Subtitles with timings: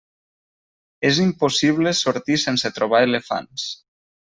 [1.09, 3.73] És impossible sortir sense trobar elefants.